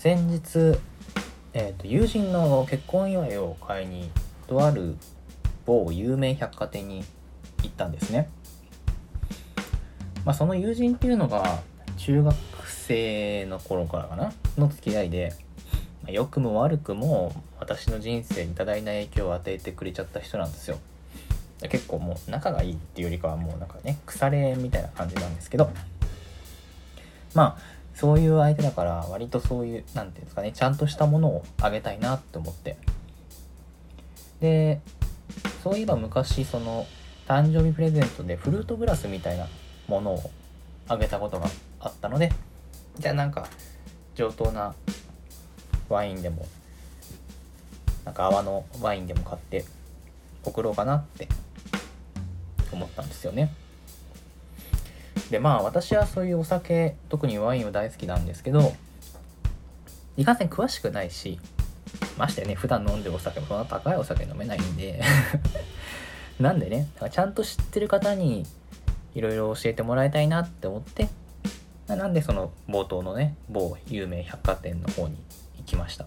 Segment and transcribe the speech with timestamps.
[0.00, 0.78] 先日、
[1.52, 4.10] えーと、友人の結婚祝いを買いに
[4.46, 4.96] とある
[5.66, 7.04] 某有名百貨店に
[7.62, 8.30] 行ったんですね。
[10.24, 11.60] まあ、その友人っていうのが
[11.98, 12.34] 中学
[12.66, 14.32] 生の頃からかな？
[14.56, 15.34] の付き合いで、
[16.02, 20.78] ま、良くも悪くも私の人生に多大な影響を与えてくれちゃった人なんですよ。
[21.68, 25.70] 結構もう仲がいいっていうよりかはもうなんかね腐れみたいな感じなんですけど
[27.34, 32.76] まあそういう相手だから割とそういう何て言うんですかねちゃんとしたものをあげたいなって思って
[34.40, 34.80] で
[35.62, 36.86] そういえば昔その
[37.26, 39.46] 誕生日プレゼントでフルートグラスみたいな
[39.86, 40.30] ものを
[40.88, 41.46] あげたことが
[41.78, 42.32] あったので
[42.98, 43.46] じゃあなんか
[44.14, 44.74] 上等な
[45.88, 46.46] ワインでも
[48.04, 49.64] なんか泡のワインでも買って
[50.42, 51.28] 送ろうかなって
[52.72, 53.52] 思ったんですよね。
[55.30, 58.74] でまあ私はそういうお酒特にワインは大好きなんですけど
[60.16, 61.38] いかんせん詳しくないし
[62.18, 65.02] ましてね普段飲んでるお酒もそんな高いお酒飲めないんで
[66.38, 68.44] なんでねだからちゃんと知ってる方に
[69.14, 71.08] いろいろ教えてもらいたいなって思って
[71.86, 75.16] なんでその冒頭のね某有名百貨店の方に
[75.58, 76.06] 行きました。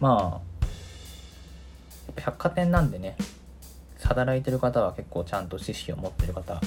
[0.00, 3.16] まあ百貨店なんでね
[4.06, 6.60] 働いてる方は結構ちゃんと知識を持ってる方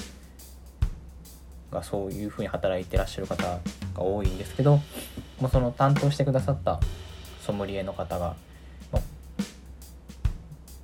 [1.72, 3.60] がそういうふうに働いてらっしゃる方が
[3.96, 4.80] 多いんですけど
[5.40, 6.80] もうその担当してくださった
[7.40, 8.34] ソムリエの方が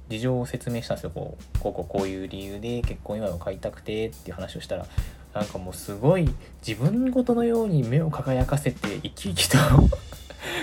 [0.08, 1.10] 事情を説明したんですよ。
[1.10, 4.86] こうこうこうこういう理由で結婚祝いを買いたくてっていう話をしたら
[5.34, 6.30] なんかもうすごい
[6.66, 9.58] 自分事のように目を輝かせて生き生きと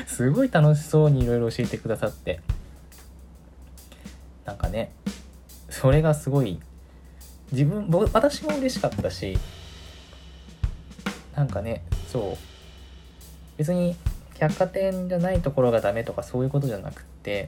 [0.07, 2.39] すごい楽しそうにいろいろ教えてくださって
[4.45, 4.91] なんかね
[5.83, 6.61] それがすごい
[7.51, 9.37] 自分私も嬉しかったし
[11.35, 12.37] なんかねそう。
[13.57, 13.97] 別に
[14.39, 17.47] 百貨店じゃないところがダメとかそういうことじゃなくて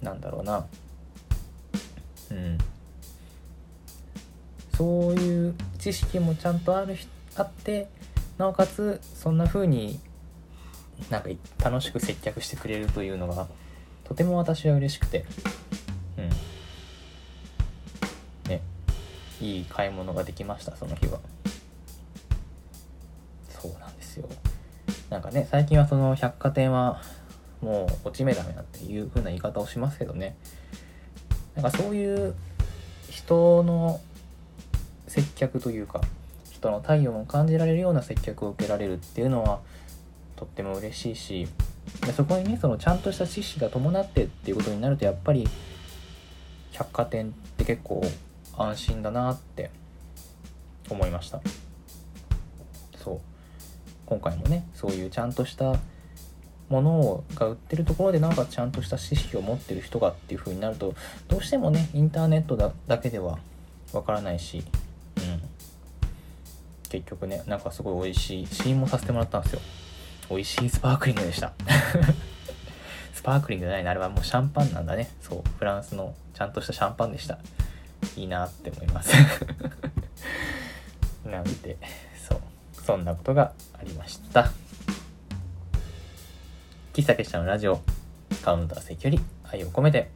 [0.00, 0.64] なんだろうな。
[2.30, 2.58] うん。
[4.76, 6.96] そういう知識もちゃんとある
[7.34, 7.88] あって
[8.38, 9.98] なおかつそんな風に
[11.10, 13.48] なんか楽しく接客してくれるというのが
[14.04, 15.24] とても私は嬉しくて。
[16.18, 16.28] うん。
[18.50, 18.60] ね。
[19.40, 21.18] いい買い物ができましたその日は。
[23.48, 24.28] そうなんですよ。
[25.10, 27.02] なんかね最近はその百貨店は
[27.60, 30.36] もう落ち目だめだっていう風な言い方をしますけどね。
[31.54, 32.34] なんかそういう
[33.10, 34.00] 人の
[35.06, 36.00] 接客というか
[36.50, 39.60] 人の体温を感じられるような接客を受けられるっていうのは
[40.36, 41.48] とっても嬉しいし
[42.06, 45.46] でそこにねそのちゃんとした知識が伴ってっていうことになるとやっぱり
[46.72, 48.02] 百貨店って結構
[48.56, 49.70] 安心だなって
[50.90, 51.40] 思いました。
[52.96, 53.20] そう。
[54.06, 55.76] 今回もねそういうちゃんとした
[56.68, 60.94] ものが売ってるところでなんかちゃんとした知識を持ってる人がっていう風になると
[61.28, 63.38] どうしてもねインターネットだだけでは
[63.92, 64.64] わからないし、
[65.18, 65.42] うん、
[66.88, 69.60] 結局ねなんかすごい美味しい試飲もさせてもらったんですよ。
[70.30, 71.52] 美味しいスパークリングでした。
[73.22, 75.08] スパークリングじゃないなあれはもうシャンパンなんだね。
[75.20, 75.42] そう。
[75.56, 77.38] フランスのちゃんとしたシャンパンでした。
[78.16, 79.14] いいなって思います。
[81.24, 81.76] なんて。
[82.28, 82.40] そう。
[82.72, 84.50] そんなことがありました。
[86.94, 87.80] 喫茶結社のラジオ。
[88.42, 90.10] カウンター席より愛を込めて。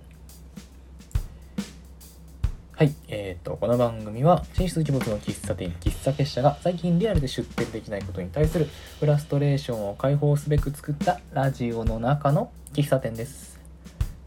[2.76, 2.94] はい。
[3.09, 8.69] えっ、ー、と、この番組は、進出鬼没の喫茶店、喫茶結社が最近リアルで出店できないことに対する
[9.00, 13.59] フラストレーションを解放すべく作ったラジオの中の喫茶店です。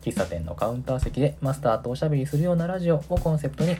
[0.01, 3.77] 喫茶店のカウンター席でマスターとおしゃべりするようなラジオをコンセプトに、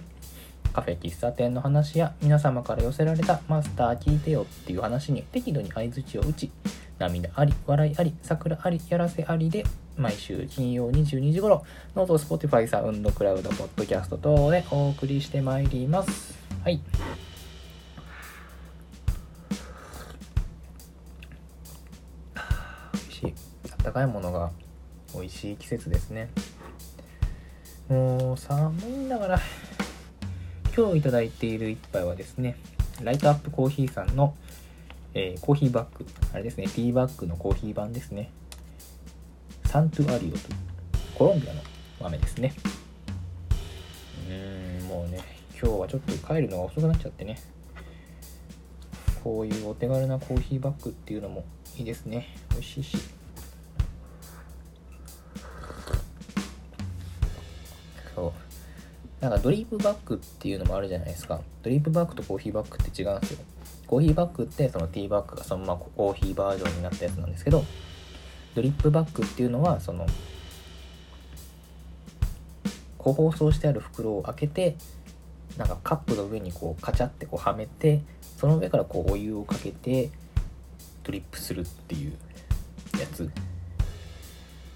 [0.72, 6.52] カフェ喫茶店の話や皆様から寄せられたマスター聞いてよっていう話に適度に相づちを打ち、
[7.00, 9.64] 涙あり、笑いあり、桜あり、やらせありで
[9.98, 11.66] 毎週金曜22時頃、
[11.96, 16.38] note、Spotify、SoundCloud、ポッドキャスト等でお送りしてまいります。
[16.64, 16.82] はい。
[22.94, 23.34] 美味しい。
[23.72, 24.52] あったかいものが
[25.14, 26.30] 美味しい季節ですね。
[27.88, 29.40] もう寒いんだから、
[30.78, 32.56] 今日いただいている一杯はですね、
[33.02, 34.36] ライトアップコーヒーさんの、
[35.14, 36.06] えー、コーヒーバッグ。
[36.34, 38.32] あれですね、ティーバッグのコーヒー版ですね。
[39.66, 40.40] サントゥアリオという
[41.16, 41.62] コロンビアの
[42.00, 42.54] 豆ですね。
[44.28, 45.20] うーんもうね
[45.62, 47.40] 今日はちょっと帰るのが遅くなっちゃってね。
[49.24, 51.44] こういうお手軽なコーヒーバッグっていうのも
[51.78, 52.28] いいですね。
[52.52, 52.98] 美味しいし。
[58.16, 58.32] そう。
[59.22, 61.42] なんかドリップバッグっていうのもあるじゃないですか。
[61.62, 63.40] ドリップバッグとコーヒーバッグって違うんですよ。
[63.90, 67.66] コーヒーバッグってそのティーバッグがそのままコーヒーバージョンになったやつなんですけど
[68.54, 70.06] ドリップバッグっていうのはその
[73.00, 74.76] 個包装してある袋を開けて
[75.58, 78.02] なんかカップの上にこうカチャってこうはめて
[78.38, 80.12] その上からこうお湯をかけて
[81.02, 82.12] ドリップするっていう
[83.00, 83.28] やつ、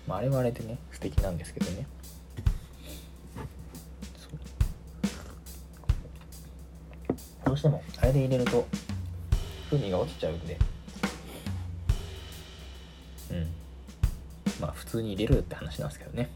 [0.08, 1.86] まあ、あれはあれでね素敵なんですけどね。
[7.46, 8.66] どうしてもあれで入れると
[9.74, 10.58] 風味が落ちちゃうんで。
[13.32, 13.48] うん。
[14.62, 16.30] まあ普通に入れるって話なんですけどね。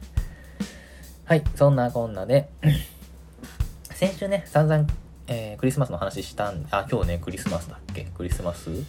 [1.24, 2.50] はいそんなこんなで。
[3.94, 4.86] 先週ね散々、
[5.28, 8.04] えー、クリスマスの話したんあ今日ねクリスマスだっけ？
[8.04, 8.68] クリスマス？
[8.70, 8.84] 今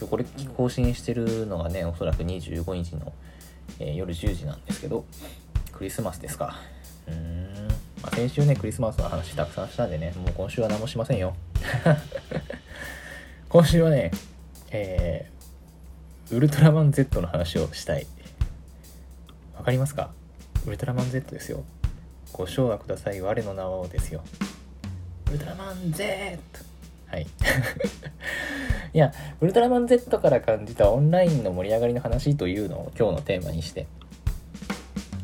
[0.00, 0.24] 日これ
[0.56, 3.12] 更新してるのがねおそらく25日の、
[3.78, 5.04] えー、夜10時なんですけど
[5.70, 6.56] クリスマスですか。
[7.06, 7.68] うーん。
[8.02, 11.36] まあ、先週ねクリスマスの話たくさんしたんでねもう今週は何もしませんよ。
[13.52, 14.10] 今週はね
[14.70, 18.06] えー、ウルトラマン Z の話をしたい。
[19.54, 20.10] わかりますか？
[20.66, 21.62] ウルトラマン Z ですよ。
[22.32, 23.20] ご唱和ください。
[23.20, 24.22] 我の名をですよ。
[25.28, 26.38] ウルトラマン Z
[27.08, 27.26] はい。
[28.94, 29.12] いや
[29.42, 33.86] ウルトラマン Z から感じたオンラインの盛り上がりの話というのを今日のテーマにして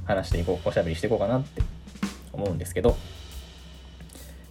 [0.05, 0.69] 話していこう。
[0.69, 1.63] おしゃべりしていこうかなって
[2.35, 2.95] 思うんですけど。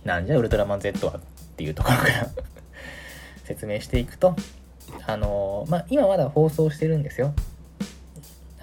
[0.03, 1.19] なんじゃウルトラマン Z はっ
[1.57, 2.27] ていうところから。
[3.47, 4.35] 説明していくと
[5.05, 7.33] あのー、まあ今まだ放送してるんですよ。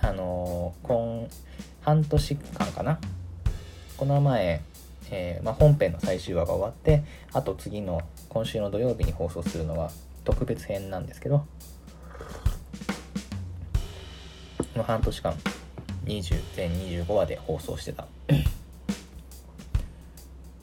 [0.00, 1.28] あのー、今
[1.80, 2.98] 半年間かな。
[3.96, 4.60] この前、
[5.10, 9.90] えー、まあ、本編の最終話が終わってあと次の今週の土曜日に放送するのは
[10.24, 11.46] 特別編なんですけど
[14.58, 15.34] この半年間
[16.06, 18.06] 20全25話で放送してた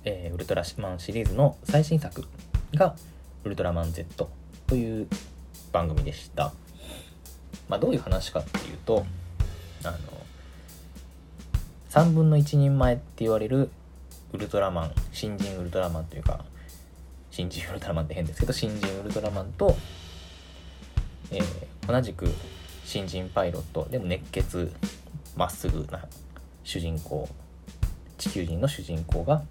[0.04, 2.26] えー、ウルトラマンシリーズの最新作
[2.74, 2.96] が
[3.44, 4.30] ウルトラマン Z
[4.68, 5.08] という
[5.72, 6.54] 番組でした。
[7.68, 9.06] まあ、どういう話かっていうと、
[9.84, 9.98] あの、
[11.90, 13.70] 3分の1人前って言われる
[14.34, 16.46] ウルトラマン、新人ウルトラマンというか、
[17.32, 19.76] 新人ウルトラマンって変ですけど、新人ウルトラマンと、
[21.32, 21.44] えー、
[21.88, 22.28] 同じく
[22.86, 24.72] 新人パイロット、でも熱血、
[25.36, 26.06] まっすぐな
[26.64, 27.28] 主人公、
[28.18, 29.44] 地球人の主人公が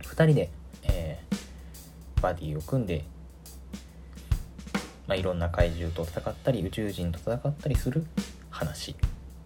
[0.00, 0.50] 2人で、
[2.24, 3.04] バディを組んで、
[5.06, 8.06] まあ、いろんな怪獣と戦ったり宇宙人と戦ったりする
[8.48, 8.96] 話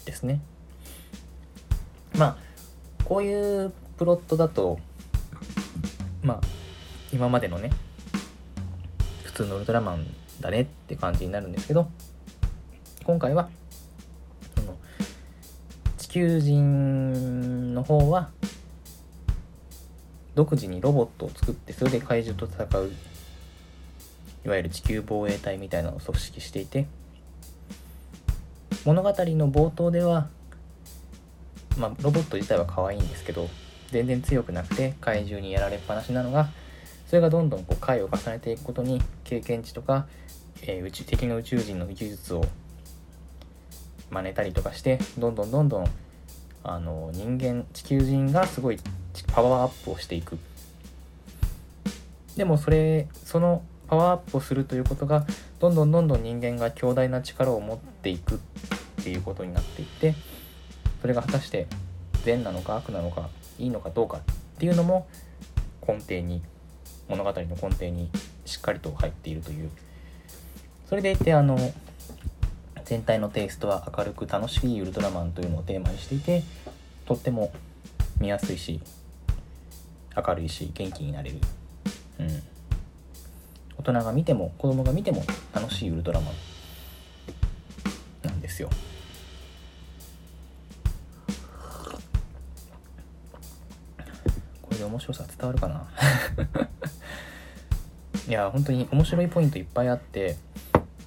[0.04, 0.40] ですね。
[2.16, 2.36] まあ
[3.04, 4.78] こういうプロットだと
[6.22, 6.40] まあ
[7.12, 7.70] 今までのね
[9.24, 10.06] 普通のウルトラマン
[10.40, 11.90] だねって感じになるんですけど
[13.02, 13.48] 今回は
[14.56, 14.76] その
[15.96, 18.30] 地球人の方は
[20.38, 22.92] 独自にロボットを作ってそれで怪獣と戦う
[24.44, 26.86] いわゆる地球防衛隊みたいなのを組織していて
[28.84, 30.28] 物語の冒頭では
[31.76, 33.48] まあロボット自体は可愛いんですけど
[33.90, 36.50] 全然強くなくて怪獣にやられっぱなしなのが
[37.08, 40.06] それがどんどんこう回を重ねていくことに経験値とか、
[40.62, 42.44] えー、宇宙敵の宇宙人の技術を
[44.08, 45.86] 真似たりとかしてどんどんどんどん
[46.62, 48.78] あの人間地球人がすごい
[49.24, 50.38] パワーアップをしていく。
[52.36, 55.26] でもそれそのパワーアップをするということが
[55.58, 58.38] どんどんどんどん人間が強大な力を持っていくっ
[59.02, 60.14] ていうことになっていって
[61.00, 61.66] それが果たして
[62.24, 64.20] 善なのか悪なのかいいのかどうかっ
[64.58, 65.08] ていうのも
[65.86, 66.42] 根底に
[67.08, 68.10] 物語の根底に
[68.44, 69.70] しっかりと入っているという。
[70.88, 71.58] それでいてあの
[72.84, 76.42] 全体のテイストは明るく楽しいウルトラマンというのをテーマにしていて
[77.04, 77.52] とっても
[78.18, 78.80] 見やすいし
[80.26, 81.38] 明るいし元気になれる、
[82.18, 82.42] うん、
[83.78, 85.22] 大人が見ても子供が見ても
[85.54, 86.34] 楽しいウルトラマン。
[88.22, 88.68] なんですよ。
[94.62, 95.88] これで面白さ伝わるかな？
[98.28, 100.36] いや本当に面白いポイントいっぱいあって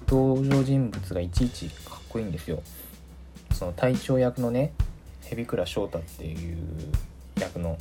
[0.08, 2.62] 登場人物がいちいちかっこいいんですよ。
[3.52, 4.72] その隊長役のね
[5.20, 6.56] 蛇倉翔太っていう
[7.38, 7.78] 役の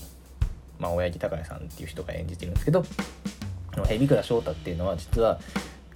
[0.81, 2.83] まあ、親父高谷さんっていう人が演じてるんですけど
[3.87, 5.39] 蛇倉翔太っていうのは実は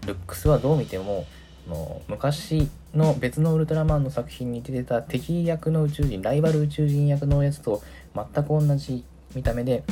[0.05, 1.25] ルックスはどう見ても
[1.67, 7.81] の昔の別のウルトラマンの作品に出てた敵役の宇宙人ライバル宇宙人役のやつと
[8.13, 9.83] 全く同じ見た目で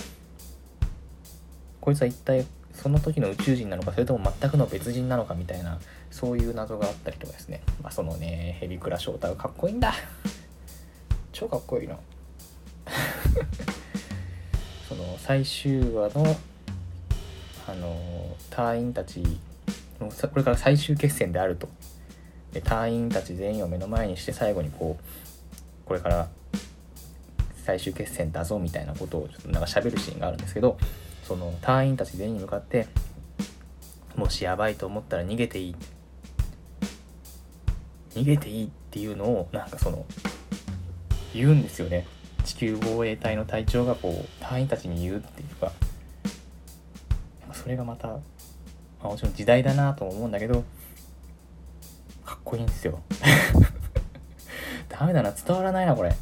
[1.81, 5.79] こいつは一体その時の宇宙人なのかそれとも全くの別人なのかみたいな
[6.11, 7.61] そういう謎があったりとかですね。
[7.81, 9.93] まあそのねヘビクラ翔太がかっこいいんだ。
[11.31, 11.97] 超かっこいいな。
[14.95, 16.35] その最終話の
[17.67, 19.23] あの隊員たち
[19.99, 21.67] これから最終決戦であると。
[22.51, 26.27] で隊員たち全員を目の前にして最後にこうこれから
[27.65, 30.77] 最終決戦だぞみたいなことをちょっとなんか喋るシーンがあるんですけど
[31.23, 32.85] その隊員たち全員に向かって
[34.15, 35.75] もしやばいと思ったら逃げていい。
[38.13, 40.05] 逃げていいっていうのをなんかその
[41.33, 42.05] 言うんですよね。
[42.43, 45.71] 地球防衛隊の隊長がこう隊員たちに言うっていうか
[47.53, 48.19] それがまた、ま
[49.03, 50.63] あ、もちろん時代だなと思うんだけど
[52.25, 52.99] かっこいいんですよ。
[54.89, 56.13] ダメだな伝わらないなこれ。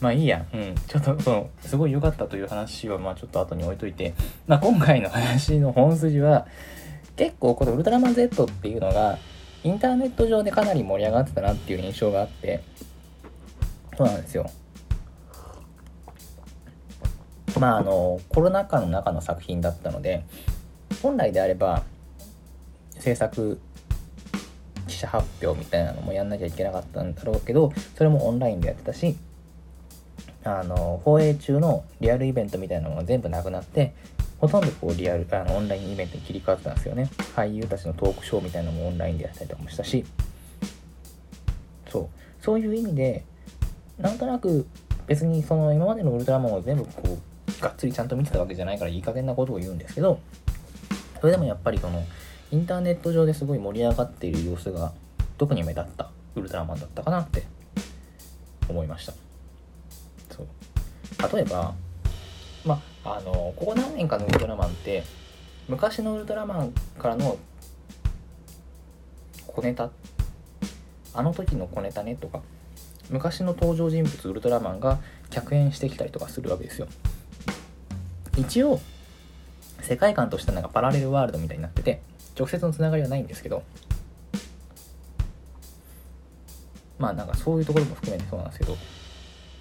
[0.00, 4.14] まあいいや、うん、ちょっとそのすごい良かったという話はまあちょっと後に置いといて、
[4.46, 6.46] まあ、今回の話の本筋は
[7.16, 9.18] 結構このウルトラマン Z っていうのが
[9.64, 12.62] インターネット上でかなり盛り上がってたなっていう印象があって
[13.96, 14.50] そうなんですよ。
[17.58, 20.24] まああのコロナ禍の中の作品だったので
[21.02, 21.82] 本来であれば
[22.98, 23.60] 制作
[24.86, 29.16] 記者発表みたいなのもやんなきゃいけなかったんだろうけどそれもオンラインでやってたし
[30.44, 33.94] あの放映中のリアルイベントみたいなのが全部なくなって
[34.38, 37.08] ほとんどこうリアルあのオンラインイベントに切り替わってたんですよね。
[37.34, 40.04] 俳優たちのトークショーみたいなのもオンラインでやったりとかもしたし。
[41.88, 42.08] そう。
[42.42, 43.24] そういう意味で
[43.98, 44.66] なんとなく
[45.06, 47.18] 別にその今までのウルトラマンを全部こう
[47.60, 50.20] がっつりちゃんと見てたわけじゃないからいい加減なことを言うんですけど
[51.20, 52.04] それでもやっぱりその
[52.50, 54.92] インターネット上ですごい盛り上がっている様子が
[55.38, 57.44] 特に目立ったウルトラマンだったかなって
[58.68, 59.12] 思いました。
[60.30, 61.36] そう。
[61.36, 61.74] 例えば
[62.64, 65.04] まあのここ何年かのウルトラマンって
[65.68, 67.38] 昔のウルトラマンからの
[69.46, 69.90] 小ネタ
[71.14, 72.42] あの時の小ネタねとか
[73.10, 74.98] 昔の登場人物ウルトラマンが
[75.30, 76.88] 客演してきたりとかするわけですよ。
[78.36, 78.80] 一応
[79.80, 82.00] 世界観としてなんかパラレルワールドみたいになってて
[82.38, 83.62] 直接のつながりはないんですけど
[86.98, 88.76] まあなんかそういうところも含めてそうなんですけど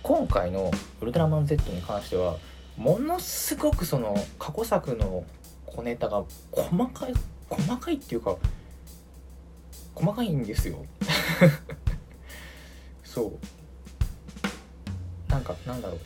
[0.04, 2.38] 今回の「ウルトラマン Z」に関しては
[2.78, 5.24] ものすごくその過去作の
[5.66, 7.14] 小ネタが細かい
[7.50, 8.36] 細かいっていうか
[9.94, 10.86] 細かいんですよ。
[13.04, 15.32] そう。
[15.32, 16.00] なんかなんだろう。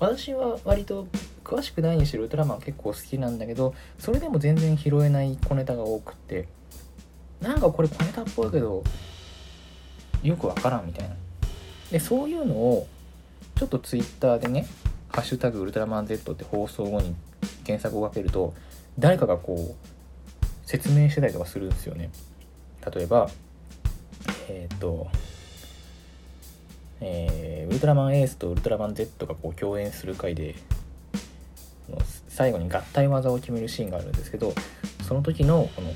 [0.00, 1.06] 私は割と
[1.44, 6.48] 詳しくないにしろウルトラマン結構好きなんだけどそれでも全然拾えない小ネタが多くって。
[7.42, 8.84] なんかこれ小ネタっぽいけど
[10.22, 11.16] よくわからんみたいな。
[11.90, 12.86] でそういうのを
[13.56, 14.66] ちょっとツイッターでね
[15.10, 17.14] 「ハッシュタグウルトラマン Z」って放送後に
[17.64, 18.54] 検索をかけると
[18.98, 19.88] 誰かがこう
[20.64, 22.10] 説明してたりとかするんですよね。
[22.94, 23.28] 例えば
[24.48, 25.08] えっ、ー、と
[27.04, 30.54] えー、ウルトラマンエースとウルトラマン Z がこう共演する回で
[32.28, 34.52] 最後に合体技を決めるシーンがあるんですけど
[35.06, 35.92] その時のこの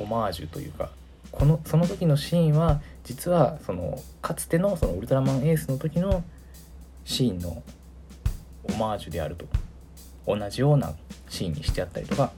[0.00, 0.90] オマージュというか
[1.32, 6.22] このその時のシーンは実はそのかつてのそのウルトラマンエースの時の
[7.04, 7.62] シーンの
[8.64, 9.46] オマージュであると。
[10.28, 10.92] 同じような
[11.30, 12.32] シーンにしてあったりとか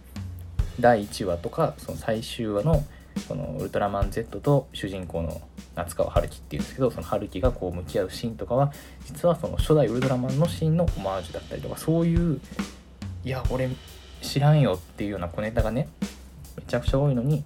[0.79, 2.85] 第1話とかその最終話の
[3.27, 5.41] そのウルトラマン Z と主人公の
[5.77, 8.73] 夏川春樹っていうんですけどその春樹がこう向き合うシーンとかは
[9.05, 12.41] 実はその初代ウルトラマンのシーンのオマージュだったりとかそういう
[13.25, 13.69] いや俺
[14.23, 15.89] 知らんよっていうような小ネタがね
[16.57, 17.45] めちゃくちゃ多いのに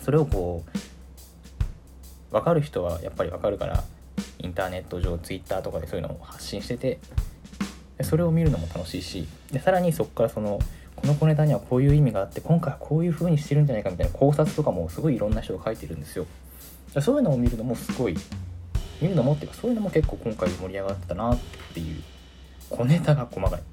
[0.00, 3.82] それをこう分かる人はやっぱり分かるから
[4.38, 6.98] インターネット上 Twitter とかでそういうのを発信してて
[8.02, 10.58] それを見るのも楽しいしでさらにそこからその
[10.96, 16.26] この小ネタにはこういう意味があって今回はこういう風にしてるんじゃないかみたいな考察とかもすごいいろんな人が書いてるんですよ。
[16.98, 18.16] そういうのを見るのもすごい
[19.00, 21.38] 見るのもっていうかそういうのも結構今回盛り上がったなっ
[21.72, 22.02] ていう
[22.68, 23.62] 小ネタが細かい。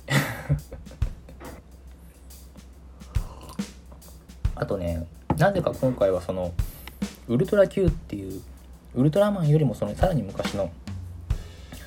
[4.55, 5.05] あとね
[5.37, 6.53] なぜか今回はその
[7.27, 8.41] ウルトラ Q っていう
[8.95, 10.71] ウルトラマンよりもそのさらに昔の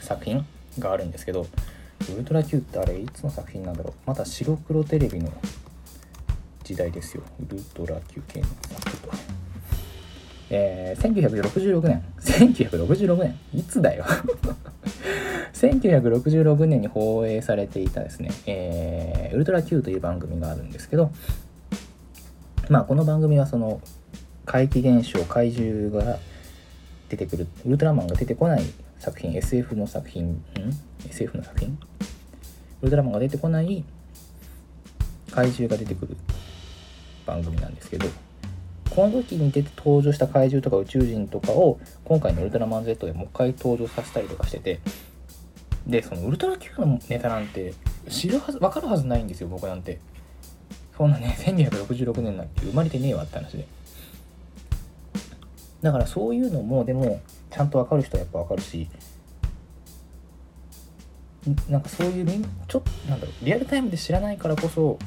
[0.02, 0.46] 作品
[0.78, 1.46] があるんですけど
[2.12, 3.92] ウルトラ Q ってあれいつの作品なんだろう？
[4.06, 5.32] また白黒テレビの
[6.62, 7.22] 時代ですよ。
[7.40, 9.10] ウルトラ Q 系の作と
[10.50, 12.02] えー、1966年。
[12.20, 13.38] 1966年。
[13.54, 14.04] いつだよ。
[15.54, 21.12] 1966年に放映されていたですね、えー、ウルトラ Q という番組があるんですけど
[22.70, 23.80] まあこの番組はその
[24.46, 26.18] 怪奇現象怪獣が
[27.08, 28.62] 出てくるウルトラマンが出てこない
[28.98, 30.44] 作品 SF の作品ん
[31.08, 31.78] ？SF の作品？
[32.80, 33.84] ウルトラマンが出てこない
[35.30, 36.16] 怪獣が出てくる
[37.26, 38.06] 番組なんですけど
[38.90, 44.80] この時に出て登場した怪獣とか宇宙人とかを今回のウルトラマン Z でもう一回登場させたりとかしてて
[45.86, 47.74] でそのウルトラ Q のネタなんて
[48.08, 49.98] 知るはず分かるはずないんですよ僕なんて。
[50.96, 53.66] そんなね1966年なんて生まれてねえわって話で。
[55.80, 58.86] だからそういうのもでもちゃんと分かる人はやっぱ分かるし
[61.70, 62.26] なんかそういう
[62.68, 64.98] ちょっとなんだろうリアルタイムで知らないからこそ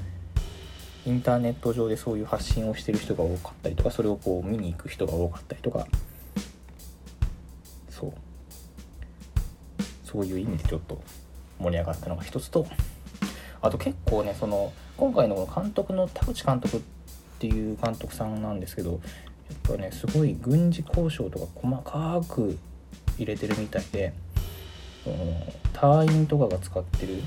[1.06, 5.88] インターネット上でそういう発信をしてる人が多かったりとかそれをこう見に行く人が多かったりとか
[7.90, 8.14] そう。
[10.04, 11.02] そういう意味でちょっと
[11.60, 12.68] 盛り上がったのが一つと。
[13.62, 16.82] あと結構ねその今回の監督の田口監督っ
[17.40, 19.00] ていう監督さんなんですけどやっ
[19.64, 22.58] ぱねすごい軍事交渉とか細かく
[23.18, 24.14] 入れてるみたいで
[25.74, 27.22] 隊員とかが使ってる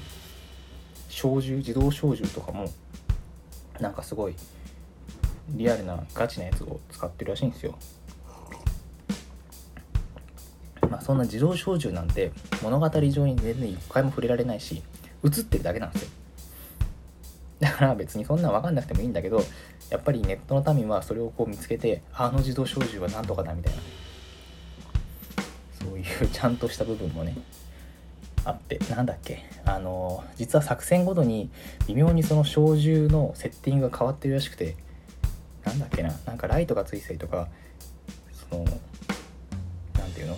[1.09, 2.71] 小銃自動小銃とかも
[3.81, 4.35] なんかすごい
[5.51, 7.79] リアルなガチなやつを使ってるらしいんですよ。
[10.91, 14.83] まあそんな自動小銃なんて物語上に全然一回も触れられないし
[15.25, 16.11] 映ってるだけなんですよ。
[17.59, 19.43] だから別にそんなん分かんなくてもいいんだけど
[19.91, 23.81] やっぱりネットの民はそれをこう見つけてあの自動小銃はなんとかだみたいな。
[25.73, 27.37] そういうちゃんとした部分もね
[28.47, 31.51] あってなんだっけあの実は作戦ごとに
[31.89, 34.77] 微妙にその小銃のセッティングが変わってるらしくて
[35.65, 37.49] なんだっけななんかライトがついたりとか
[38.49, 38.65] その
[39.99, 40.37] 何ていうの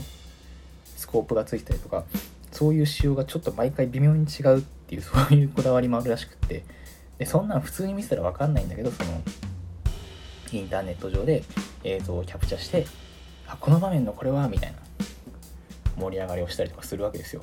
[0.97, 2.05] スコープがついたりとか
[2.51, 6.65] そういう仕様がちょっと毎回微妙に違うっていうそういうこだわりもあるらしくって
[7.19, 9.21] でそんなん普通に見せたら分かんないんだけどその
[10.51, 11.45] インターネット上で
[11.85, 12.87] 映像をキャプチャして
[13.47, 14.79] あこの場面のこれはみたいな
[15.99, 17.43] 盛り上がりをしたりとかするわけですよ。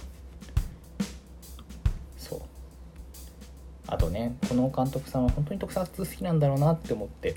[3.95, 7.35] あとねこの監督さんは本当に特撮好きなんだろうなって思って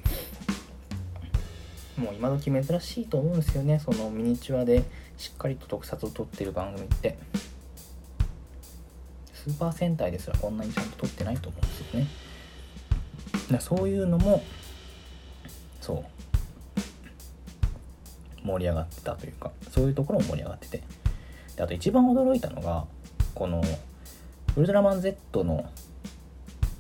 [1.96, 4.82] もう今時珍しいと思うんですよねそのミニチュアで
[5.16, 7.18] しっかりと特撮を撮ってる番組って。
[9.32, 12.06] スーパー戦隊ですらこんなにちゃんと撮ってないと思うんですよね。
[13.50, 14.42] だそういうのも
[15.80, 16.04] そう
[18.44, 20.82] 盛り上がってたというかそういうところも盛り上がってて。
[21.56, 22.84] であと一番驚いたのが
[23.34, 23.62] この
[24.56, 25.64] ウルトラマン Z の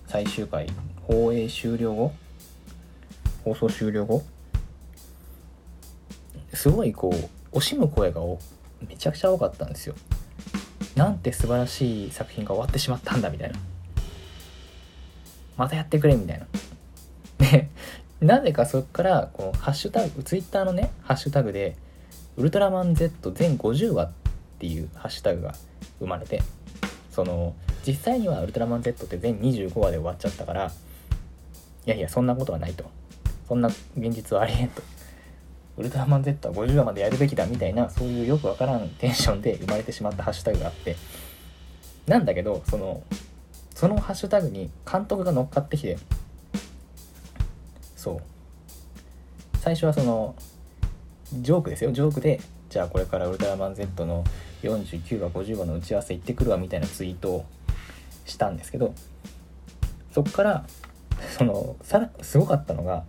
[0.08, 0.66] 最終回
[1.06, 2.12] 放映終了後？
[3.44, 4.22] 放送終了後？
[6.54, 7.10] すごいこ
[7.52, 8.22] う惜しむ声が
[8.88, 9.94] めちゃくちゃ多かったんですよ。
[10.96, 13.58] なんて素晴らしい作品が終わってしまったんだみたいな。
[15.58, 16.46] またやってくれみたいな。
[17.38, 17.68] で
[18.20, 21.76] なぜかそっからこのハッシュタグツイッターのねハッシュタグで
[22.36, 24.10] ウルトラマン Z 全50話っ
[24.58, 25.54] ていうハッシュタグが
[25.98, 26.42] 生まれて
[27.10, 27.54] その
[27.86, 30.66] 実際にはウルトラマン Z って全25話で終わっちゃったから
[31.86, 32.84] いやいやそんなことはないと。
[33.48, 34.82] そんな現実はありえんと。
[35.78, 40.96] ウルトラマン Z は50話までやるべきだみたいなそういうよくわからんテンションで生まれてしまったハッシュタグがあって。
[42.06, 43.02] なんだけどその
[43.74, 45.98] そのハッシュタグに監督が乗っかってきて
[47.96, 49.58] そう。
[49.58, 50.34] 最初はその
[51.32, 51.92] ジョークですよ。
[51.92, 54.24] ジョークでじゃあこれからウルトラマン Z の
[54.62, 57.46] 49話50話の打ち合わせ行ってくるわみたいなツイートを
[58.30, 58.94] したんですけど
[60.12, 60.64] そっから
[61.36, 63.04] そのさらすごかったのが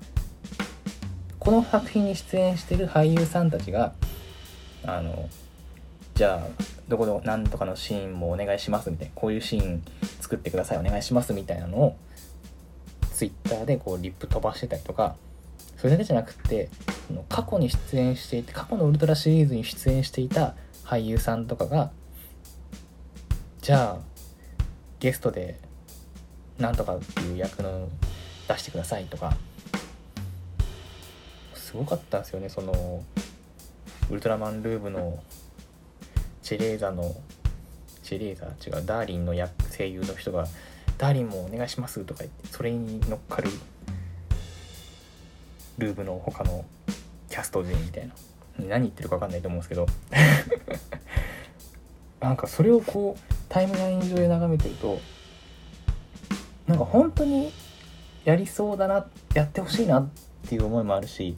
[1.39, 3.93] この作品に出演してる俳優さんたちが
[4.83, 5.29] あの
[6.15, 9.83] じゃあどこのなんとかのシーンもお願いしますみたいなこういうシーン
[10.19, 11.97] 作ってくださいお願いしますみたいなのを
[13.13, 15.15] Twitter でこうリップ飛ばしてたりとか
[15.77, 16.69] それだけじゃなくて
[17.07, 21.91] その過去に出演していて過去のウルトラシリーズに出演していた俳優さんとかが
[23.61, 24.08] じゃあ
[24.99, 25.59] ゲストで
[26.57, 27.89] なんとかっていう役の
[28.47, 29.33] 出してくださいとか
[31.53, 33.03] すごかったんですよねその
[34.09, 35.21] ウルトラマンルーブの
[36.41, 37.15] チェレーザの
[38.03, 40.47] チェレーザ違うダーリンの役声優の人が
[40.97, 43.49] 「ダーリンもお願いします」とか言ってそれに乗っかる
[45.77, 46.65] ルーブの他の
[47.29, 48.13] キャスト陣みたいな。
[48.67, 49.87] 何言ってるか分かんないと思うんですけど。
[52.19, 54.99] なんかそれをこうタイムライン上で眺めてると
[56.67, 57.51] なんか本当に
[58.25, 60.09] やりそうだなやってほしいなっ
[60.47, 61.35] ていう思いもあるし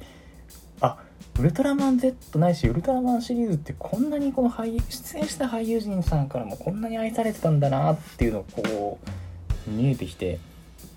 [0.82, 0.98] あ
[1.40, 9.00] ウルトラマン Z ないしウルトラマンシリーズってこんなにこの俳優出演した俳優陣さんからもこんなに愛されてたんだなっていうのをこ
[9.68, 10.40] う見えてきて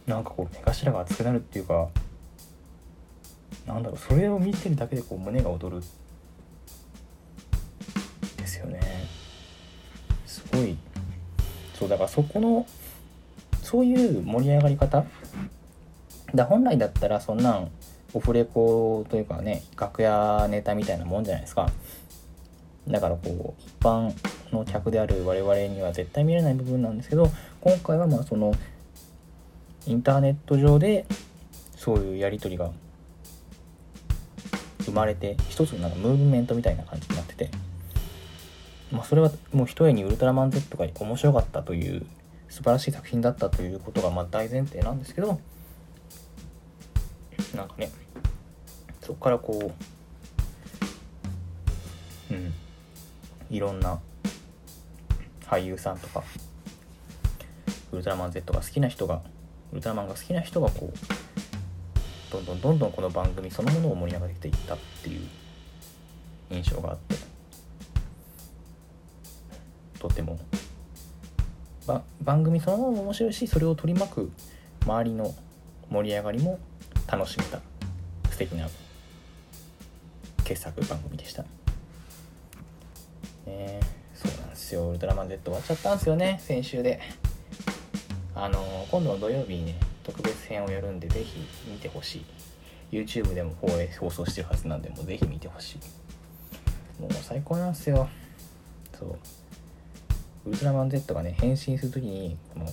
[0.07, 1.89] なんかこう目頭が熱くなるっていうか
[3.67, 5.83] なんだろうそれを見てるだけでこう胸が躍る。
[11.75, 12.67] そうだからそこの
[13.63, 15.05] そういう盛り上がり方
[16.35, 17.71] だ本来だったらそんなん
[18.13, 21.71] オフレコというかね楽屋ネタみたいなもんじゃないですか。
[22.87, 24.13] だからこう一般
[24.53, 27.31] の客である我々には絶対見れない部分なんですけど
[27.63, 28.55] 今回はまあその
[29.87, 31.07] インターネット上で
[31.77, 32.71] そういうやり取りが
[34.85, 37.51] 生まれて一つのなんかムーブメントみたいな感じになってて、
[38.95, 42.07] まあ、それはもう一重にウルトラマン Z が面白かったという
[42.49, 45.41] 素晴らしい作品だったということがまあ大前提なんですけど
[47.57, 47.91] なんかね
[49.01, 49.73] そこからこ
[52.31, 52.55] ううん
[53.51, 53.99] いろんな
[55.47, 56.23] 俳優さんとか
[57.91, 59.23] ウルトラマン Z が好きな人が
[59.73, 60.97] ウルトラマンが好きな人がこう
[62.33, 65.21] どんどんどんどんこの番組そのものを盛り上げていったっていう
[66.51, 67.14] 印象があって
[70.09, 70.39] とても。
[71.87, 74.31] ば番組そのものも面白いしそれを取り巻く
[74.85, 75.35] 周りの
[75.91, 76.59] 盛り上がりも
[77.07, 77.61] 楽しめた。
[78.31, 78.69] 素敵な
[80.45, 81.45] 傑作番組でした。
[83.47, 83.81] ね
[84.15, 84.91] そうなんですよ。
[84.91, 87.01] ウルトラマン Z 終わっちゃったんですよね先週で。
[88.35, 91.41] あの今度の土曜日にね特別編をやるんでぜひ
[91.71, 92.25] 見てほしい。
[92.93, 95.79] YouTube でも放映放送してるはずなんでもうぜひ見てほし
[96.99, 97.01] い。
[97.01, 98.09] もう最高なんですよ。
[98.99, 99.19] そう。
[100.47, 102.67] ウルトラマン Z がね変身する時にこの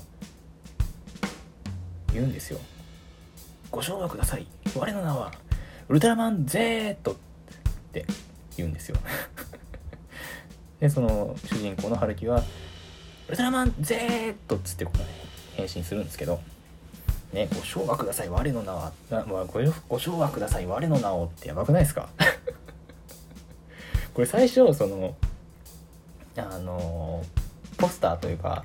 [2.13, 2.59] 言うんですよ
[3.69, 4.45] ご唱和ください。
[4.75, 5.31] 我の名は
[5.87, 7.15] ウルトラマン Z っ
[7.93, 8.05] て
[8.57, 8.97] 言うんですよ。
[10.81, 12.43] でその主人公の春樹は
[13.29, 15.05] 「ウルトラマン Z!」っつってこう、ね、
[15.55, 16.41] 変身するんですけど
[17.31, 18.29] 「ねご唱和ください。
[18.29, 20.65] 我の名は」なまあ、ごご唱和ください。
[20.65, 22.09] 我の名を」ってやばくないですか？
[24.13, 25.15] これ最初その
[26.35, 27.23] あの
[27.81, 28.63] ポスターというか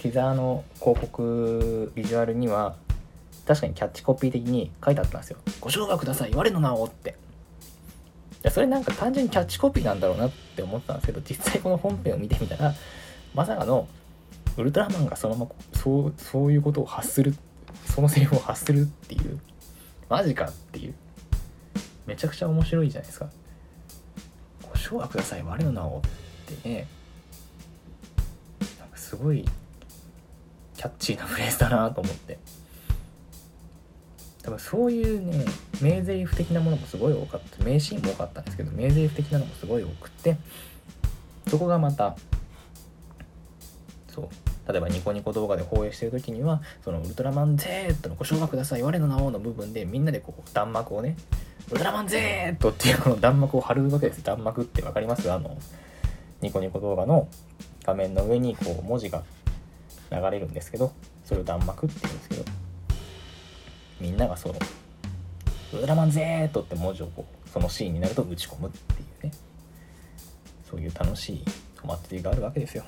[0.00, 2.76] ティザーの広告ビジュアルには
[3.46, 7.16] 確かにキャッチコピー的に書いてあったんですよ「ご唱和ください我の名を」って。
[8.42, 12.74] やそれなんか単純にキャッチコピーなんだろうなって思ったんですけど実際この本編を見てみたら
[13.34, 13.86] まさかの
[14.56, 17.36] ウルトラマンがそのままそうそういうことを発する
[17.86, 19.38] そのセリフを発するっていう
[20.08, 20.94] マジかっていう。
[22.06, 23.30] めちゃくちゃ面白いじゃないですか。
[24.68, 26.02] ご唱和ください我の名を
[26.52, 26.86] ってね。
[29.12, 29.44] すごい
[30.74, 32.38] キャッチーなフレーズだなと思って。
[34.42, 35.44] 多分そういうね
[35.82, 37.62] 名台詞的なものもすごい多かった。
[37.62, 40.38] 名シーンも多かったんですけど名台詞的なのもすごい多くて
[41.48, 42.16] そこがまた
[44.08, 51.16] そう例えばニコニコ動画で放映してる時にはそのウルトラマン Z のご唱和ください我の名をの部分でみんなでこう弾幕をね
[51.68, 55.30] ウルトラマン Z っていうこの弾幕を貼るわけです弾幕って分かります？
[55.30, 55.56] あの
[56.42, 57.28] ニコニコ動画の
[57.84, 59.22] 画面の上にこう文字が
[60.10, 60.92] 流れるんですけど
[61.24, 62.44] それを弾幕って言うんですけど
[64.00, 64.54] みんながその
[65.72, 69.32] ウルトラマン Z って文字をこうそのシーンになると打ち込むっていうね。
[70.68, 71.44] そういう楽しい
[71.82, 72.84] お祭りがあるわけですよ。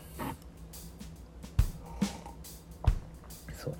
[3.56, 3.74] そう。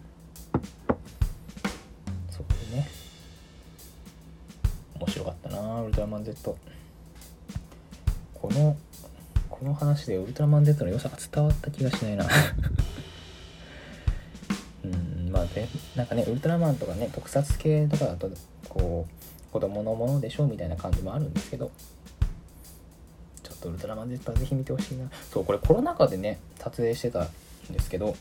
[2.30, 2.87] そうね
[4.98, 6.56] 面白かったなウルトラマン Z
[8.34, 8.76] この
[9.64, 12.27] この話でウルトラマン Z の良さが伝わった気がしないな。
[14.85, 18.31] うんまあでなんかねウルトラマンとかね特撮系とかだと
[18.68, 19.12] こう
[19.50, 21.70] 子供のものでしょみたいな感じもあるんですけど
[23.42, 25.11] ちょっとウルトラマン Z はぜひ見てほしいな。
[25.33, 27.31] そうこれコロナ禍でね撮影してたん
[27.72, 28.14] ですけど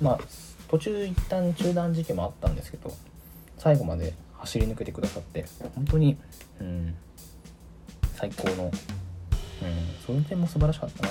[0.00, 0.20] まあ
[0.68, 2.90] 途中一旦中断時期もあったんですけど
[3.58, 5.44] 最後まで走り抜けてくださって
[5.74, 6.16] 本当に
[6.62, 6.94] うん
[8.14, 8.70] 最高の
[10.06, 11.08] その点も素晴らしかったな。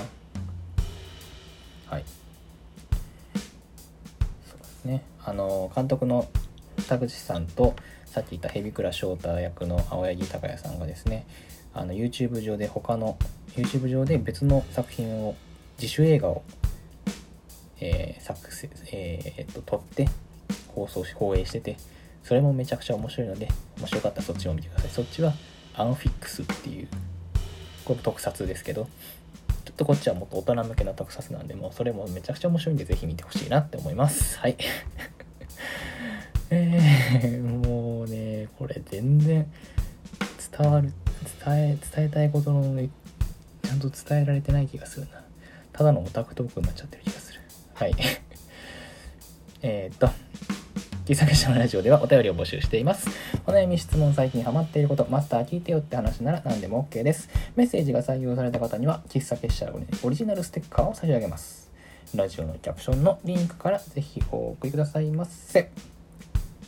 [1.87, 2.05] はい。
[4.85, 5.03] ね。
[5.23, 6.27] あの監督の
[6.87, 11.25] 田口さんとさっき言った蛇倉翔太役の青柳孝也さんがですね
[11.73, 13.17] あの YouTube 上で他の
[13.55, 15.35] YouTube 上で別の作品を
[15.77, 16.43] 自主映画を、
[17.79, 20.07] えー、作成、えー、っと撮って
[20.69, 21.77] 放送し放映してて
[22.23, 24.89] それもめちゃくちゃ面白いので面白かったらそっちを見てください。
[24.91, 25.33] そっちは
[25.75, 26.87] アンフィックスっていう
[27.89, 28.87] これ特撮ですけど
[29.65, 34.37] ちょっとこっちはもっと大人向けな特撮なんで、もうそれもめちゃくちゃ面白いんで、ぜひ見てほしいなって思います。
[34.39, 34.57] はい。
[36.51, 39.51] えー、もうね、これ全然
[40.59, 40.91] 伝わる、
[41.45, 42.79] 伝え、伝えたいことの、
[43.63, 45.23] ちゃんと伝えられてない気がするな。
[45.71, 47.41] ただのオタクトークになっちゃってる気がする。
[47.75, 47.95] はい。
[49.61, 50.09] えっと、
[51.09, 53.09] 小さくしたラジオではお便りを募集しています。
[53.47, 57.29] お悩み、質問、最近ハマっていること、マスター聞いてよって話なら何でも OK です。
[57.55, 61.71] メッセージが採用された方には、喫茶結社オリジナルステッカーを差し上げます。
[62.13, 65.71] ラジオのキャプションのリンクからぜひお送りくださいませ。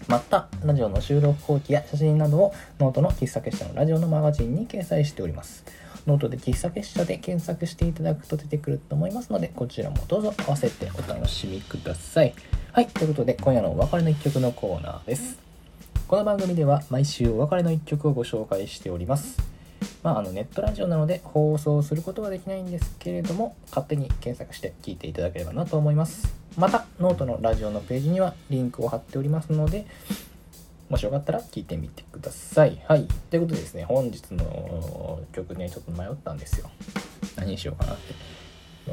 [0.08, 5.64] また、ラジオの収録後記や写真などをノートの喫茶結社のラジオのマガジンに掲載しております。
[6.08, 12.34] ノートで喫茶結社で検索していただくと出てくると思いますので、こちらもどうぞ合わせてお楽しみください。
[12.72, 15.38] はい、ということで今夜のお別れの一曲のコーナーです。
[16.08, 19.38] この番組では毎週お別れの一曲をご紹介しております。
[20.04, 26.34] まあ、あのネットラジオなので放送することはできないんですけれども、勝手に検索して聞いていただければなと思います。
[26.58, 29.86] また、ノートのラジオのページにはリンクを貼っておりますので、
[30.92, 32.82] もしよかったら聞いてみてください。
[32.86, 33.08] はい。
[33.30, 36.70] ということでですね、本日の曲ね、ちょっと迷ったんですよ。
[37.38, 38.14] 何にしようかなって。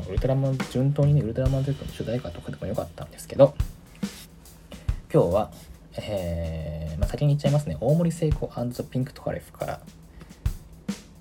[0.09, 3.53] ウルトラマン、順当にね、ウルトラマン Z の主題歌とかでもよかったんですけど、
[5.13, 5.51] 今日は、
[5.97, 7.77] えー、まあ、先に言っちゃいますね。
[7.81, 9.81] 大森聖子ザ・ピンクトカレフから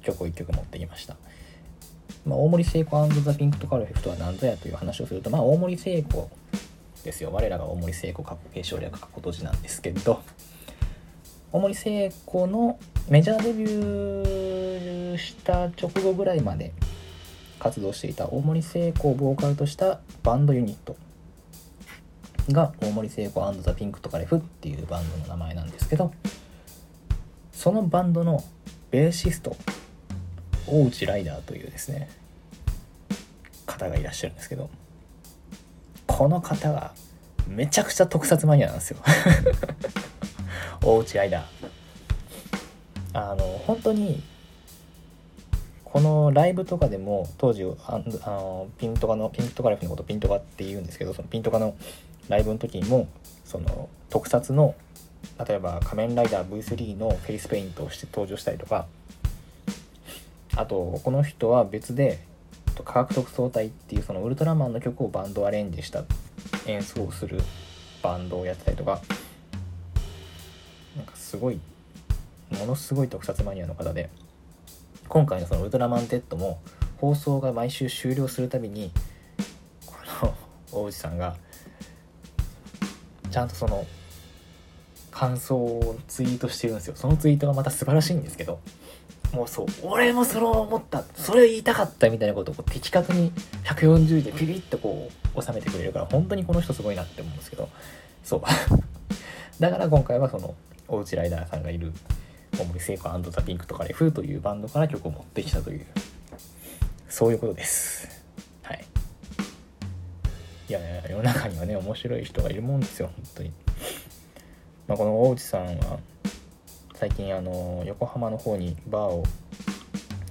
[0.03, 1.15] 曲を1曲持ってきました。
[2.23, 6.29] まあ、大森聖子ザ・ピンクトカレフとは何ぞやという話をすると、まあ、大森聖子
[7.03, 7.31] ですよ。
[7.33, 10.21] 我らが大森聖子過去継承略過去閉じなんですけど、
[11.53, 16.73] 大森聖子のメジャーデビューした直後ぐらいまで
[17.57, 20.97] 活動していた大森聖子をボーカルとしたバンドユニット
[22.51, 26.11] が大森聖子ザ・ピンクとカレフっていうバンドの名前なんですけど
[27.53, 28.43] そのバンドの
[28.91, 29.55] ベーシスト
[30.67, 32.09] 大内ライダーというですね
[33.65, 34.69] 方がいらっしゃるんですけど
[36.07, 36.93] この方が
[37.47, 38.97] めちゃくちゃ特撮マニアなんですよ。
[40.81, 41.45] 大内間
[43.13, 44.23] あの本当に
[45.83, 51.75] このライブとかでも当時ああのピントガのピントガレフのことピントガって言うんですけどそのピントガの
[52.29, 53.07] ライブの時にも
[53.45, 54.75] その特撮の
[55.47, 58.85] 例えば「仮面ライダー V3」のフェイスペイントをして登場したりとか
[60.55, 62.19] あとこの人は別で
[62.83, 66.03] 科学特捜隊っていうそのウルトラマンの曲をバンドアレンジした
[66.67, 67.41] 演奏をする
[68.03, 69.01] バンドをやってたりとか
[71.27, 71.59] すごい
[72.57, 74.09] ものすごい特撮マニアの方で
[75.09, 76.61] 今回のその「ウルトラマン Z」も
[77.01, 78.91] 放送が毎週終了するたびに
[79.85, 80.33] この
[80.71, 81.35] 大内さんが
[83.29, 83.85] ちゃんとその
[85.11, 86.95] 感想をツイートしてるんですよ。
[86.95, 88.61] そのツイートがまた素晴らしいんですけど
[89.33, 93.33] もうそう俺もそれを思ったそれを言いたかったみたいなことをこう的確に
[93.65, 97.67] 140でピピッとこう収めてくれるから本当にこの人すごいなって思うんですけど
[98.23, 98.41] そう。
[99.59, 100.55] だから今回はその
[100.87, 101.93] 大内ライダーさんがいる
[102.57, 105.85] 大森聖子ザ・ピンクとかレフというバンドから曲を持ってきたという
[107.09, 108.07] そういうことです。
[108.63, 108.85] はい。
[110.69, 113.51] いや世の中にはね面白い人がいるもんですよ本当に。
[114.87, 115.99] まあ、この大内さんは
[116.95, 119.23] 最近あの横浜の方にバーを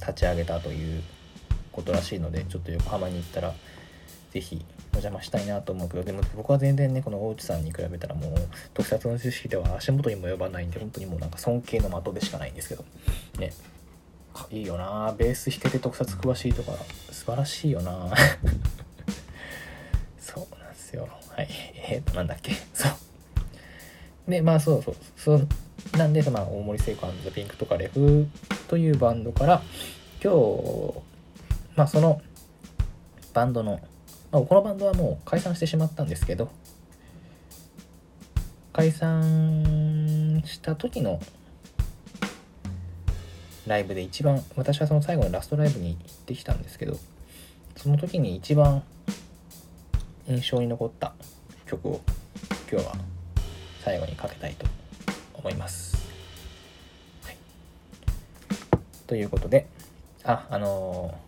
[0.01, 1.03] 立ち上げたという
[1.73, 3.55] ことらしいのでちょっと横浜に行ったら
[4.41, 8.35] 是非お邪魔したいなと思うけどでも僕は全然ねこの大内さんに比べたらもう
[8.75, 12.85] 特撮の知識では足元にも及ばないんで本当にもうなんか尊敬の的でしかないんですけど
[13.39, 13.53] ね。
[14.51, 16.73] いいよなベース弾けて特撮詳しいとか
[17.11, 18.13] 素晴らしいよな。
[20.21, 21.09] そうなんですよ。
[21.31, 21.49] はい。
[21.89, 22.53] えっ、ー、となんだっけ。
[22.75, 24.31] そう。
[24.31, 24.97] でまあそうそう。
[25.17, 25.49] そう
[25.97, 28.29] なんで、まあ、大森聖子ザ・ピンクとかレフ
[28.69, 29.63] というバンドから
[30.23, 31.03] 今日
[31.77, 32.21] まあその
[33.33, 33.81] バンドの
[34.31, 36.51] まあ、このバンドはもう解散してしまったんですけど
[38.73, 41.21] 解散した時の
[43.67, 46.99] ライブで一番私はその最後のラストライブに行ってきたんですけど
[47.77, 48.83] その時に一番
[50.29, 51.15] 印象に残った
[51.67, 52.01] 曲を
[52.71, 52.95] 今日は
[53.83, 54.67] 最後にかけたいと
[55.35, 55.97] 思います。
[57.25, 57.37] はい、
[59.07, 59.69] ということで
[60.25, 61.26] ああのー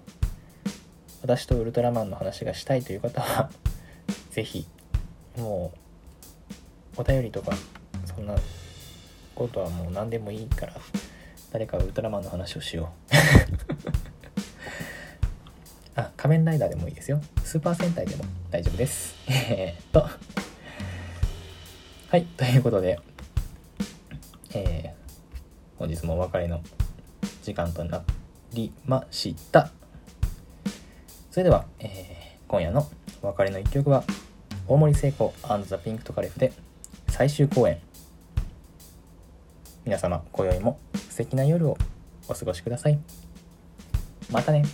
[1.23, 3.51] 私とウルトラマンの話がしたいという方は
[4.31, 4.67] 是非
[5.37, 5.73] も
[6.97, 7.53] うお便りとか
[8.05, 8.35] そんな
[9.35, 10.75] ことはもう何でもいいから
[11.53, 13.15] 誰かウルトラマンの話をしよう。
[16.01, 17.21] あ仮面ライダーでもいいですよ。
[17.45, 19.17] スーパー戦隊でも大丈夫です。
[19.29, 20.07] えっと。
[22.11, 23.01] はいということで
[24.55, 26.63] えー、本日もお別れの
[27.43, 28.03] 時間とな
[28.53, 29.78] りました。
[31.31, 32.89] それでは、えー、今夜の
[33.23, 34.03] お別れの一曲は
[34.67, 35.35] 大森聖子
[35.67, 36.53] ザ・ピンクトカレフで
[37.09, 37.79] 最終公演。
[39.85, 40.79] 皆様今宵も
[41.11, 41.77] 素敵な夜を
[42.29, 42.99] お過ごしください。
[44.31, 44.65] またね。